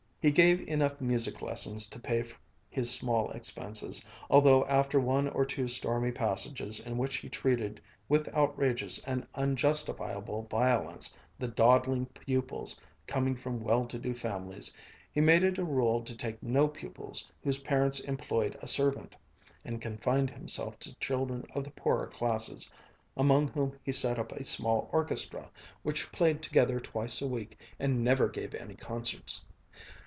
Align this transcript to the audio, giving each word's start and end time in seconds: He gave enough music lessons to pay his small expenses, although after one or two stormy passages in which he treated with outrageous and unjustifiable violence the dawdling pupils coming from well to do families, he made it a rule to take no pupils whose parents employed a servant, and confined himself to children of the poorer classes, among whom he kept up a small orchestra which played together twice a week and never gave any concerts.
He 0.23 0.29
gave 0.29 0.61
enough 0.67 1.01
music 1.01 1.41
lessons 1.41 1.87
to 1.87 1.99
pay 1.99 2.23
his 2.69 2.91
small 2.93 3.31
expenses, 3.31 4.07
although 4.29 4.63
after 4.65 4.99
one 4.99 5.27
or 5.29 5.45
two 5.47 5.67
stormy 5.67 6.11
passages 6.11 6.79
in 6.79 6.99
which 6.99 7.15
he 7.17 7.27
treated 7.27 7.81
with 8.07 8.31
outrageous 8.37 9.03
and 9.05 9.25
unjustifiable 9.33 10.43
violence 10.43 11.11
the 11.39 11.47
dawdling 11.47 12.05
pupils 12.05 12.79
coming 13.07 13.35
from 13.35 13.63
well 13.63 13.87
to 13.87 13.97
do 13.97 14.13
families, 14.13 14.71
he 15.11 15.21
made 15.21 15.41
it 15.41 15.57
a 15.57 15.63
rule 15.65 16.03
to 16.03 16.15
take 16.15 16.43
no 16.43 16.67
pupils 16.67 17.27
whose 17.41 17.57
parents 17.61 17.99
employed 18.01 18.55
a 18.61 18.67
servant, 18.67 19.15
and 19.65 19.81
confined 19.81 20.29
himself 20.29 20.77
to 20.81 20.93
children 20.99 21.47
of 21.55 21.63
the 21.63 21.71
poorer 21.71 22.05
classes, 22.05 22.69
among 23.17 23.47
whom 23.47 23.75
he 23.81 23.91
kept 23.91 24.19
up 24.19 24.31
a 24.33 24.45
small 24.45 24.87
orchestra 24.91 25.49
which 25.81 26.11
played 26.11 26.43
together 26.43 26.79
twice 26.79 27.23
a 27.23 27.27
week 27.27 27.57
and 27.79 28.03
never 28.03 28.29
gave 28.29 28.53
any 28.53 28.75
concerts. 28.75 29.45